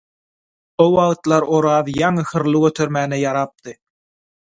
O 0.85 0.85
wagtlar 0.93 1.45
Oraz 1.57 1.91
ýaňy 1.93 2.25
hyrly 2.31 2.63
götermäge 2.65 3.21
ýarapdy. 3.25 3.75